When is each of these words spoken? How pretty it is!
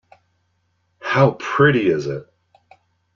How 0.97 1.33
pretty 1.37 1.81
it 1.81 1.95
is! 1.97 2.09